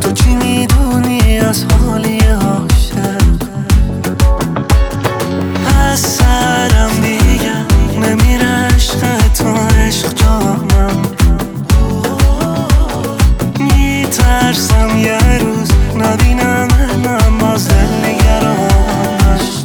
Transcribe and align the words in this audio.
تو 0.00 0.12
چی 0.12 0.34
می‌دونی 0.34 1.38
از 1.38 1.64
حالی 1.64 2.18
عاشق؟ 2.18 3.22
از 5.90 6.00
سرم 6.00 6.90
میگم 7.02 7.66
نمیره 8.02 8.46
عشق 8.46 9.18
تو 9.34 9.48
عشق 9.54 10.14
جانم. 10.14 11.02
میترسم 13.58 14.98
یه 14.98 15.18
روز 15.38 15.68
ندینم 15.96 16.68
منم 16.68 17.38
باز 17.38 17.68
دل 17.68 18.04
نگرانش 18.04 19.64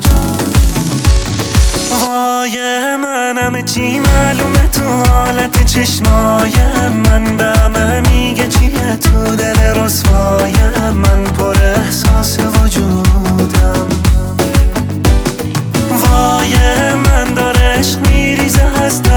وای 1.91 2.57
من 2.95 3.37
همه 3.37 3.63
چی 3.63 3.99
معلومه 3.99 4.67
تو 4.67 4.83
حالت 5.11 5.65
چشمای 5.65 6.53
من؟ 6.89 7.42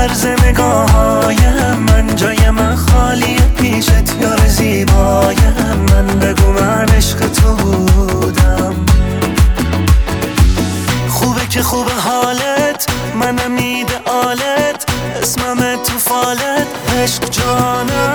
طرز 0.07 0.27
نگاهایم 0.27 1.77
من 1.77 2.17
جای 2.17 2.51
من 2.51 2.77
خالی 2.77 3.37
پیشت 3.57 4.21
یار 4.21 4.47
زیبایم 4.47 5.87
من. 5.91 6.07
بگو 6.07 6.53
من 6.53 6.89
عشق 6.89 7.19
تو 7.19 7.55
بودم. 7.57 8.75
خوبه 11.09 11.47
که 11.47 11.63
خوب 11.63 11.91
حالت 11.91 12.87
منم 13.15 13.59
آلت 14.05 14.87
اسمم 15.23 15.77
تو 15.85 15.99
فالت. 15.99 16.67
عشق 17.03 17.31
جانم. 17.31 18.06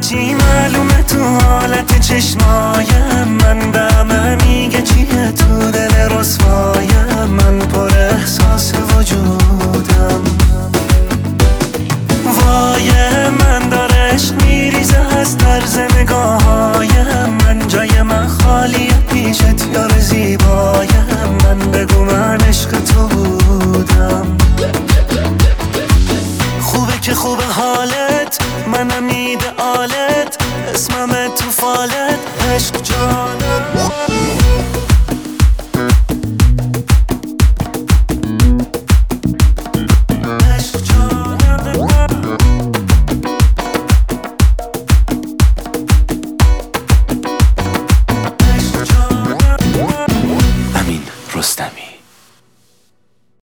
چی 0.00 0.34
معلومه 0.34 1.02
تو 1.02 1.24
حالت 1.24 2.00
چشمایم؟ 2.00 3.28
من 3.28 3.72
به 3.72 4.44
میگه 4.44 4.82
چیه 4.82 5.32
تو 5.32 5.70
دل 5.70 6.18
رسوایم؟ 6.18 7.24
من 7.30 7.58
پر 7.58 7.96
احساس 7.96 8.72
وجودم. 8.74 10.22
وای 12.24 12.90
من 13.40 13.68
داره 13.68 13.94
عشق 13.94 14.42
میریزه 14.42 14.98
از 14.98 15.38
طرز 15.38 15.78
نگاهایم. 15.78 17.30
من 17.44 17.68
جای 17.68 18.02
من 18.02 18.26
خالی 18.28 18.88
پیشت 19.10 19.66
یار 19.74 19.98
زیبایم. 19.98 21.06
من 21.44 21.58
بگو 21.70 22.04
من 22.04 22.40
عشق 22.40 22.70
تو 22.70 23.08
بودم. 23.08 24.36
خوبه 26.60 26.98
که 27.02 27.14
خوب 27.14 27.40
حالت 27.40 27.97
منم 27.97 27.97
آلت 27.97 27.97
اسمم 30.74 31.28
تو 31.34 31.50
فالت 31.50 32.18
عشق 32.54 32.82
جانم. 32.82 33.47